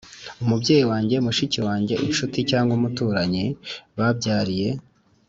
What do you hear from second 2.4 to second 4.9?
cg umuturanyi yabyariye